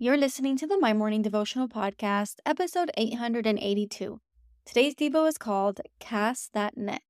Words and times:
You're 0.00 0.16
listening 0.16 0.56
to 0.58 0.66
the 0.68 0.78
My 0.78 0.92
Morning 0.92 1.22
Devotional 1.22 1.66
Podcast, 1.66 2.36
episode 2.46 2.92
882. 2.96 4.20
Today's 4.64 4.94
Devo 4.94 5.26
is 5.26 5.38
called 5.38 5.80
Cast 5.98 6.52
That 6.52 6.76
Net. 6.76 7.02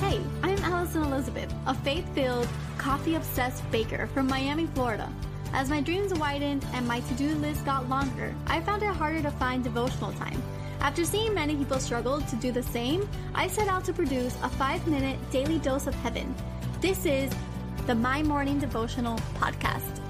Hey, 0.00 0.20
I'm 0.42 0.58
Alison 0.58 1.04
Elizabeth, 1.04 1.54
a 1.68 1.74
faith 1.74 2.04
filled, 2.16 2.48
coffee 2.78 3.14
obsessed 3.14 3.62
baker 3.70 4.08
from 4.08 4.26
Miami, 4.26 4.66
Florida. 4.74 5.08
As 5.52 5.70
my 5.70 5.80
dreams 5.80 6.12
widened 6.12 6.66
and 6.72 6.84
my 6.88 6.98
to 6.98 7.14
do 7.14 7.32
list 7.36 7.64
got 7.64 7.88
longer, 7.88 8.34
I 8.48 8.60
found 8.60 8.82
it 8.82 8.86
harder 8.86 9.22
to 9.22 9.30
find 9.30 9.62
devotional 9.62 10.14
time. 10.14 10.42
After 10.80 11.04
seeing 11.04 11.32
many 11.32 11.54
people 11.54 11.78
struggle 11.78 12.22
to 12.22 12.36
do 12.36 12.50
the 12.50 12.64
same, 12.64 13.08
I 13.36 13.46
set 13.46 13.68
out 13.68 13.84
to 13.84 13.92
produce 13.92 14.36
a 14.42 14.48
five 14.48 14.84
minute 14.88 15.16
daily 15.30 15.60
dose 15.60 15.86
of 15.86 15.94
heaven. 15.94 16.34
This 16.80 17.06
is 17.06 17.32
the 17.86 17.94
My 17.94 18.20
Morning 18.20 18.58
Devotional 18.58 19.16
Podcast. 19.36 20.00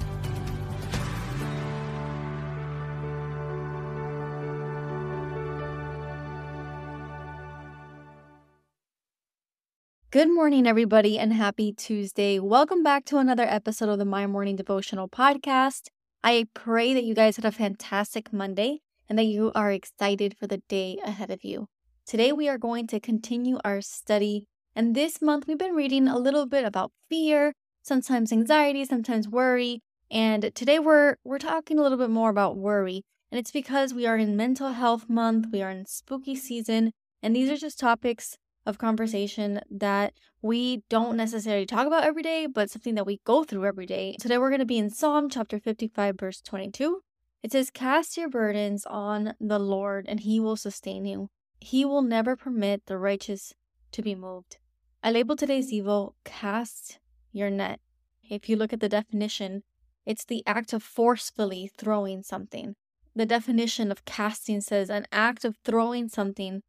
Good 10.11 10.31
morning, 10.31 10.67
everybody, 10.67 11.18
and 11.18 11.34
happy 11.34 11.70
Tuesday. 11.70 12.39
Welcome 12.39 12.82
back 12.82 13.04
to 13.07 13.18
another 13.18 13.43
episode 13.43 13.90
of 13.90 13.98
the 13.98 14.06
My 14.06 14.26
Morning 14.26 14.56
Devotional 14.56 15.06
Podcast. 15.06 15.89
I 16.25 16.46
pray 16.54 16.95
that 16.95 17.04
you 17.04 17.14
guys 17.14 17.36
had 17.36 17.45
a 17.45 17.53
fantastic 17.53 18.32
Monday 18.32 18.81
and 19.06 19.18
that 19.18 19.25
you 19.25 19.53
are 19.54 19.70
excited 19.70 20.34
for 20.39 20.46
the 20.46 20.62
day 20.70 20.96
ahead 21.04 21.31
of 21.31 21.45
you. 21.45 21.67
Today, 22.06 22.32
we 22.32 22.48
are 22.48 22.56
going 22.56 22.86
to 22.86 22.98
continue 22.98 23.58
our 23.67 23.82
study. 23.82 24.46
And 24.75 24.95
this 24.95 25.20
month, 25.20 25.46
we've 25.46 25.58
been 25.58 25.75
reading 25.75 26.08
a 26.08 26.18
little 26.18 26.46
bit 26.46 26.64
about 26.64 26.93
fear, 27.11 27.53
sometimes 27.86 28.32
anxiety, 28.32 28.85
sometimes 28.85 29.29
worry. 29.29 29.81
And 30.11 30.54
today, 30.54 30.79
we're, 30.79 31.17
we're 31.25 31.39
talking 31.39 31.79
a 31.79 31.82
little 31.82 31.99
bit 31.99 32.11
more 32.11 32.31
about 32.31 32.56
worry. 32.56 33.03
And 33.31 33.39
it's 33.39 33.51
because 33.51 33.95
we 33.95 34.06
are 34.06 34.17
in 34.17 34.37
mental 34.37 34.73
health 34.73 35.09
month, 35.09 35.47
we 35.53 35.62
are 35.62 35.70
in 35.70 35.87
spooky 35.87 36.37
season, 36.37 36.92
and 37.23 37.34
these 37.34 37.51
are 37.51 37.57
just 37.57 37.79
topics 37.79 38.37
of 38.64 38.79
conversation 38.79 39.61
that 39.70 40.12
we 40.42 40.83
don't 40.89 41.17
necessarily 41.17 41.67
talk 41.67 41.87
about 41.87 42.05
every 42.05 42.23
day, 42.23 42.47
but 42.47 42.70
something 42.70 42.95
that 42.95 43.07
we 43.07 43.20
go 43.25 43.45
through 43.45 43.64
every 43.64 43.87
day. 43.87 44.17
Today, 44.20 44.39
we're 44.39 44.51
going 44.51 44.61
to 44.61 44.67
be 44.67 44.79
in 44.79 44.91
Psalm 44.91 45.29
chapter 45.29 45.59
55, 45.59 46.19
verse 46.19 46.41
22. 46.41 47.01
It 47.42 47.53
says, 47.53 47.70
Cast 47.70 48.17
your 48.17 48.29
burdens 48.29 48.84
on 48.87 49.34
the 49.41 49.59
Lord, 49.59 50.07
and 50.09 50.20
he 50.20 50.41
will 50.41 50.57
sustain 50.57 51.05
you. 51.05 51.31
He 51.61 51.84
will 51.84 52.03
never 52.03 52.37
permit 52.37 52.87
the 52.87 52.98
righteous 52.98 53.55
to 53.92 54.03
be 54.03 54.14
moved. 54.14 54.59
I 55.03 55.11
labeled 55.11 55.39
today's 55.39 55.73
evil 55.73 56.14
Cast 56.25 56.98
Your 57.37 57.51
Net. 57.51 57.81
If 58.29 58.48
you 58.48 58.56
look 58.56 58.73
at 58.73 58.81
the 58.81 58.89
definition, 58.89 59.62
it's 60.05 60.25
the 60.25 60.42
act 60.47 60.73
of 60.73 60.83
forcefully 60.83 61.70
throwing 61.77 62.23
something. 62.23 62.75
The 63.15 63.27
definition 63.27 63.91
of 63.91 64.05
casting 64.05 64.61
says 64.61 64.91
an 64.91 65.06
act 65.12 65.45
of 65.45 65.57
throwing 65.64 66.09
something 66.09 66.62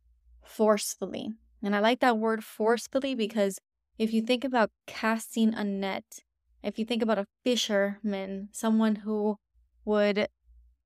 forcefully. 0.43 1.29
And 1.63 1.75
I 1.75 1.79
like 1.79 1.99
that 2.01 2.17
word 2.17 2.43
forcefully 2.43 3.15
because 3.15 3.59
if 3.97 4.13
you 4.13 4.21
think 4.21 4.43
about 4.43 4.69
casting 4.85 5.53
a 5.53 5.63
net, 5.63 6.19
if 6.63 6.77
you 6.77 6.85
think 6.85 7.01
about 7.01 7.17
a 7.19 7.27
fisherman, 7.43 8.49
someone 8.51 8.97
who 8.97 9.37
would 9.85 10.27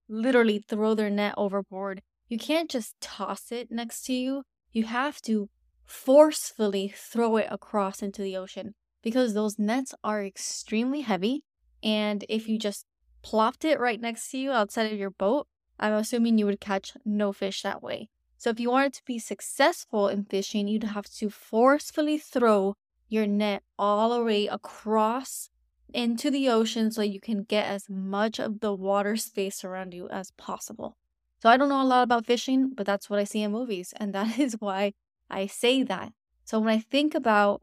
literally 0.08 0.59
throw 0.59 0.94
their 0.94 1.09
net 1.09 1.34
overboard. 1.38 2.02
You 2.28 2.38
can't 2.38 2.70
just 2.70 2.96
toss 3.02 3.52
it 3.52 3.72
next 3.72 4.04
to 4.04 4.14
you. 4.14 4.44
You 4.72 4.86
have 4.86 5.22
to 5.24 5.50
forcefully 5.86 6.94
throw 6.96 7.38
it 7.38 7.48
across 7.50 8.02
into 8.02 8.22
the 8.22 8.38
ocean 8.38 8.76
because 9.02 9.34
those 9.34 9.60
nets 9.60 9.94
are 10.04 10.24
extremely 10.24 11.02
heavy. 11.02 11.44
And 11.84 12.26
if 12.30 12.48
you 12.48 12.60
just 12.60 12.86
plopped 13.22 13.66
it 13.66 13.80
right 13.80 14.00
next 14.00 14.30
to 14.32 14.38
you 14.38 14.52
outside 14.52 14.92
of 14.92 15.00
your 15.00 15.10
boat, 15.10 15.48
I'm 15.80 15.94
assuming 15.94 16.38
you 16.38 16.46
would 16.46 16.62
catch 16.62 16.94
no 17.06 17.34
fish 17.34 17.62
that 17.64 17.82
way. 17.82 18.10
So 18.38 18.50
if 18.50 18.60
you 18.60 18.72
wanted 18.72 18.94
to 18.94 19.06
be 19.06 19.20
successful 19.20 20.08
in 20.08 20.25
fishing, 20.25 20.68
you'd 20.68 20.84
have 20.84 21.09
to 21.18 21.30
forcefully 21.30 22.18
throw 22.18 22.75
your 23.08 23.28
net 23.28 23.64
all 23.78 24.09
the 24.09 24.24
way 24.24 24.48
across 24.48 25.50
into 25.94 26.31
the 26.31 26.50
ocean 26.50 26.92
so 26.92 27.02
you 27.02 27.20
can 27.20 27.44
get 27.44 27.68
as 27.68 27.90
much 27.90 28.40
of 28.40 28.62
the 28.62 28.74
water 28.74 29.16
space 29.16 29.64
around 29.64 29.94
you 29.94 30.08
as 30.09 30.31
possible. 30.31 30.98
So 31.42 31.50
I 31.50 31.58
don't 31.58 31.70
know 31.70 31.81
a 31.81 31.84
lot 31.84 32.04
about 32.04 32.25
fishing, 32.25 32.72
but 32.74 32.86
that's 32.86 33.09
what 33.09 33.20
I 33.20 33.24
see 33.24 33.42
in 33.42 33.52
movies. 33.52 33.94
And 33.98 34.14
that 34.14 34.40
is 34.46 34.56
why 34.59 34.94
I 35.30 35.48
say 35.48 35.84
that. 35.84 36.14
So 36.46 36.59
when 36.59 36.70
I 36.70 36.80
think 36.80 37.16
about 37.16 37.62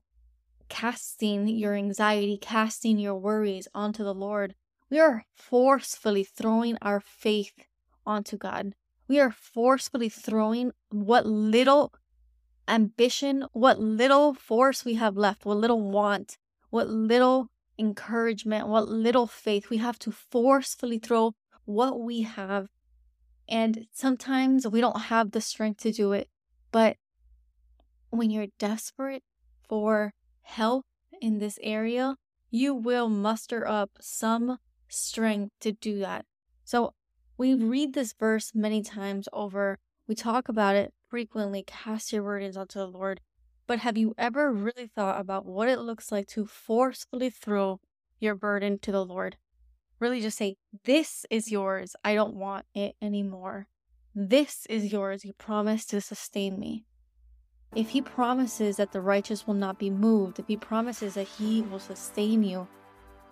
casting 0.68 1.48
your 1.48 1.74
anxiety, 1.74 2.38
casting 2.40 2.98
your 2.98 3.16
worries 3.16 3.68
onto 3.74 4.04
the 4.04 4.14
Lord, 4.14 4.54
we 4.90 4.98
are 4.98 5.24
forcefully 5.34 6.24
throwing 6.24 6.78
our 6.80 7.00
faith 7.00 7.52
onto 8.06 8.36
God. 8.36 8.74
We 9.06 9.20
are 9.20 9.30
forcefully 9.30 10.08
throwing 10.08 10.72
what 10.90 11.26
little 11.26 11.92
ambition, 12.66 13.46
what 13.52 13.80
little 13.80 14.34
force 14.34 14.84
we 14.84 14.94
have 14.94 15.16
left, 15.16 15.44
what 15.44 15.56
little 15.56 15.80
want, 15.80 16.38
what 16.70 16.88
little 16.88 17.50
encouragement, 17.78 18.68
what 18.68 18.88
little 18.88 19.26
faith. 19.26 19.70
We 19.70 19.78
have 19.78 19.98
to 20.00 20.12
forcefully 20.12 20.98
throw 20.98 21.34
what 21.64 22.00
we 22.00 22.22
have. 22.22 22.68
And 23.48 23.86
sometimes 23.92 24.66
we 24.66 24.80
don't 24.80 25.02
have 25.02 25.30
the 25.30 25.40
strength 25.40 25.80
to 25.82 25.92
do 25.92 26.12
it. 26.12 26.28
But 26.70 26.96
when 28.10 28.30
you're 28.30 28.48
desperate 28.58 29.22
for 29.68 30.12
help 30.48 30.86
in 31.20 31.38
this 31.38 31.58
area, 31.62 32.16
you 32.50 32.74
will 32.74 33.08
muster 33.08 33.66
up 33.66 33.90
some 34.00 34.58
strength 34.88 35.52
to 35.60 35.72
do 35.72 35.98
that. 35.98 36.24
So 36.64 36.94
we 37.36 37.54
read 37.54 37.94
this 37.94 38.14
verse 38.18 38.52
many 38.54 38.82
times 38.82 39.28
over. 39.32 39.78
We 40.06 40.14
talk 40.14 40.48
about 40.48 40.74
it 40.74 40.92
frequently. 41.08 41.62
Cast 41.66 42.12
your 42.12 42.22
burdens 42.22 42.56
onto 42.56 42.78
the 42.78 42.86
Lord. 42.86 43.20
But 43.66 43.80
have 43.80 43.98
you 43.98 44.14
ever 44.16 44.50
really 44.50 44.86
thought 44.86 45.20
about 45.20 45.44
what 45.44 45.68
it 45.68 45.80
looks 45.80 46.10
like 46.10 46.26
to 46.28 46.46
forcefully 46.46 47.28
throw 47.28 47.80
your 48.18 48.34
burden 48.34 48.78
to 48.80 48.92
the 48.92 49.04
Lord? 49.04 49.36
Really 50.00 50.22
just 50.22 50.38
say, 50.38 50.56
This 50.84 51.26
is 51.28 51.50
yours. 51.50 51.94
I 52.02 52.14
don't 52.14 52.34
want 52.34 52.64
it 52.74 52.96
anymore. 53.02 53.68
This 54.14 54.66
is 54.70 54.90
yours. 54.90 55.24
You 55.24 55.34
promise 55.34 55.84
to 55.86 56.00
sustain 56.00 56.58
me. 56.58 56.84
If 57.74 57.90
He 57.90 58.00
promises 58.00 58.76
that 58.76 58.92
the 58.92 59.00
righteous 59.00 59.46
will 59.46 59.54
not 59.54 59.78
be 59.78 59.90
moved, 59.90 60.38
if 60.38 60.46
He 60.46 60.56
promises 60.56 61.14
that 61.14 61.28
He 61.28 61.62
will 61.62 61.78
sustain 61.78 62.42
you, 62.42 62.66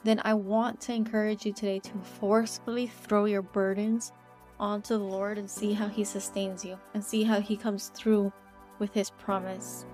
then 0.04 0.20
I 0.24 0.34
want 0.34 0.80
to 0.82 0.92
encourage 0.92 1.47
you 1.47 1.52
today 1.52 1.80
to 1.80 1.98
forcefully 2.20 2.86
throw 2.86 3.24
your 3.24 3.42
burdens 3.42 4.12
onto 4.60 4.97
the 4.97 5.04
Lord 5.04 5.38
and 5.38 5.50
see 5.50 5.72
how 5.72 5.88
He 5.88 6.04
sustains 6.04 6.64
you 6.64 6.78
and 6.94 7.02
see 7.02 7.24
how 7.24 7.41
He 7.41 7.56
comes 7.56 7.91
through 7.94 8.32
with 8.78 8.92
His 8.92 9.10
promise. 9.10 9.86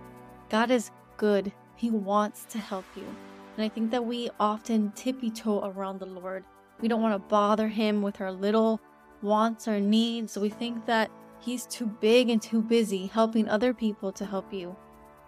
God 0.51 0.71
is 0.71 0.91
good. 1.17 1.53
He 1.77 1.91
wants 1.91 2.45
to 2.47 2.59
help 2.59 2.85
you. 2.97 3.07
And 3.57 3.65
I 3.65 3.69
think 3.69 3.91
that 3.91 4.05
we 4.05 4.29
often 4.41 4.93
tippy 4.93 5.31
toe 5.31 5.65
around 5.65 6.01
the 6.01 6.07
Lord. 6.07 6.45
We 6.81 6.89
don't 6.89 7.03
want 7.03 7.15
to 7.15 7.29
bother 7.29 7.69
Him 7.69 8.03
with 8.03 8.21
our 8.21 8.33
little 8.33 8.81
wants 9.23 9.69
or 9.69 9.79
needs. 9.79 10.37
We 10.37 10.49
think 10.49 10.85
that 10.87 11.11
He's 11.43 11.67
too 11.67 11.87
big 11.87 12.31
and 12.31 12.41
too 12.41 12.63
busy 12.63 13.07
helping 13.07 13.49
other 13.49 13.75
people 13.75 14.13
to 14.13 14.25
help 14.25 14.53
you. 14.53 14.77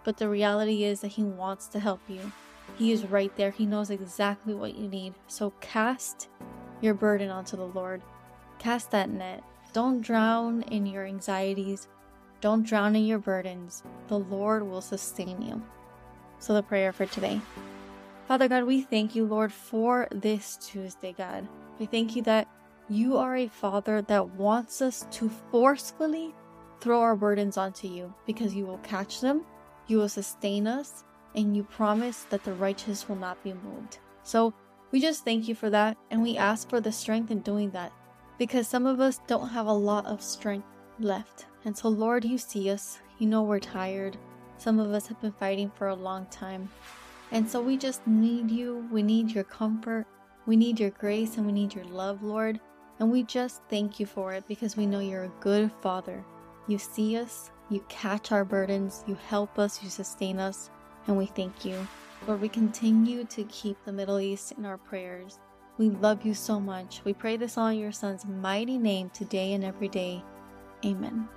But 0.03 0.17
the 0.17 0.29
reality 0.29 0.83
is 0.83 1.01
that 1.01 1.09
He 1.09 1.23
wants 1.23 1.67
to 1.67 1.79
help 1.79 2.01
you. 2.07 2.31
He 2.77 2.91
is 2.91 3.05
right 3.05 3.35
there. 3.35 3.51
He 3.51 3.65
knows 3.65 3.89
exactly 3.89 4.53
what 4.53 4.75
you 4.75 4.87
need. 4.87 5.13
So 5.27 5.51
cast 5.61 6.29
your 6.81 6.93
burden 6.93 7.29
onto 7.29 7.57
the 7.57 7.67
Lord. 7.67 8.01
Cast 8.59 8.91
that 8.91 9.09
net. 9.09 9.43
Don't 9.73 10.01
drown 10.01 10.61
in 10.63 10.85
your 10.85 11.05
anxieties. 11.05 11.87
Don't 12.41 12.65
drown 12.65 12.95
in 12.95 13.05
your 13.05 13.19
burdens. 13.19 13.83
The 14.07 14.19
Lord 14.19 14.63
will 14.63 14.81
sustain 14.81 15.41
you. 15.41 15.61
So, 16.39 16.53
the 16.53 16.63
prayer 16.63 16.93
for 16.93 17.05
today. 17.05 17.41
Father 18.27 18.47
God, 18.47 18.63
we 18.63 18.81
thank 18.81 19.15
you, 19.15 19.25
Lord, 19.25 19.51
for 19.51 20.07
this 20.11 20.57
Tuesday, 20.57 21.13
God. 21.17 21.47
We 21.79 21.85
thank 21.85 22.15
you 22.15 22.21
that 22.23 22.47
you 22.89 23.17
are 23.17 23.35
a 23.35 23.47
Father 23.47 24.01
that 24.03 24.29
wants 24.35 24.81
us 24.81 25.07
to 25.11 25.29
forcefully 25.51 26.33
throw 26.79 27.01
our 27.01 27.15
burdens 27.15 27.57
onto 27.57 27.87
you 27.87 28.13
because 28.25 28.53
you 28.53 28.65
will 28.65 28.77
catch 28.79 29.21
them, 29.21 29.43
you 29.87 29.97
will 29.97 30.09
sustain 30.09 30.67
us, 30.67 31.03
and 31.35 31.55
you 31.55 31.63
promise 31.63 32.25
that 32.29 32.43
the 32.43 32.53
righteous 32.53 33.09
will 33.09 33.15
not 33.15 33.43
be 33.43 33.53
moved. 33.53 33.99
So, 34.23 34.53
we 34.91 35.01
just 35.01 35.25
thank 35.25 35.47
you 35.47 35.55
for 35.55 35.69
that, 35.71 35.97
and 36.11 36.21
we 36.21 36.37
ask 36.37 36.69
for 36.69 36.79
the 36.79 36.91
strength 36.91 37.31
in 37.31 37.39
doing 37.39 37.71
that 37.71 37.91
because 38.37 38.67
some 38.67 38.85
of 38.85 38.99
us 38.99 39.19
don't 39.27 39.49
have 39.49 39.67
a 39.67 39.73
lot 39.73 40.05
of 40.05 40.21
strength 40.21 40.67
left. 40.99 41.47
And 41.65 41.75
so, 41.75 41.89
Lord, 41.89 42.23
you 42.23 42.37
see 42.37 42.69
us. 42.69 42.99
You 43.17 43.27
know 43.27 43.43
we're 43.43 43.59
tired. 43.59 44.17
Some 44.57 44.79
of 44.79 44.91
us 44.91 45.07
have 45.07 45.19
been 45.21 45.31
fighting 45.33 45.71
for 45.75 45.87
a 45.87 45.95
long 45.95 46.25
time. 46.27 46.69
And 47.31 47.49
so 47.49 47.61
we 47.61 47.77
just 47.77 48.05
need 48.05 48.51
you. 48.51 48.87
We 48.91 49.03
need 49.03 49.31
your 49.31 49.43
comfort. 49.43 50.05
We 50.45 50.55
need 50.55 50.79
your 50.79 50.91
grace 50.91 51.37
and 51.37 51.45
we 51.45 51.51
need 51.51 51.73
your 51.73 51.85
love, 51.85 52.21
Lord. 52.21 52.59
And 52.99 53.11
we 53.11 53.23
just 53.23 53.61
thank 53.69 53.99
you 53.99 54.05
for 54.05 54.33
it 54.33 54.47
because 54.47 54.77
we 54.77 54.85
know 54.85 54.99
you're 54.99 55.25
a 55.25 55.41
good 55.41 55.71
Father. 55.81 56.23
You 56.67 56.77
see 56.77 57.17
us, 57.17 57.51
you 57.69 57.83
catch 57.89 58.31
our 58.31 58.45
burdens, 58.45 59.03
you 59.07 59.15
help 59.27 59.59
us, 59.59 59.83
you 59.83 59.89
sustain 59.89 60.39
us, 60.39 60.69
and 61.07 61.17
we 61.17 61.25
thank 61.25 61.65
you. 61.65 61.87
Lord, 62.27 62.41
we 62.41 62.49
continue 62.49 63.25
to 63.25 63.43
keep 63.45 63.77
the 63.85 63.91
Middle 63.91 64.19
East 64.19 64.53
in 64.57 64.65
our 64.65 64.77
prayers. 64.77 65.39
We 65.77 65.89
love 65.89 66.25
you 66.25 66.33
so 66.33 66.59
much. 66.59 67.01
We 67.03 67.13
pray 67.13 67.37
this 67.37 67.57
all 67.57 67.67
in 67.67 67.79
your 67.79 67.91
Son's 67.91 68.25
mighty 68.25 68.77
name 68.77 69.09
today 69.09 69.53
and 69.53 69.63
every 69.63 69.89
day. 69.89 70.23
Amen. 70.85 71.27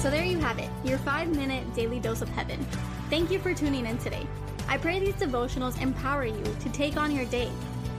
So 0.00 0.10
there 0.10 0.24
you 0.24 0.38
have 0.38 0.58
it, 0.58 0.70
your 0.84 0.98
five 0.98 1.28
minute 1.28 1.74
daily 1.74 2.00
dose 2.00 2.22
of 2.22 2.28
heaven. 2.30 2.64
Thank 3.10 3.30
you 3.30 3.38
for 3.38 3.52
tuning 3.52 3.84
in 3.84 3.98
today. 3.98 4.26
I 4.68 4.78
pray 4.78 5.00
these 5.00 5.14
devotionals 5.14 5.80
empower 5.80 6.24
you 6.24 6.42
to 6.60 6.68
take 6.70 6.96
on 6.96 7.14
your 7.14 7.24
day. 7.26 7.50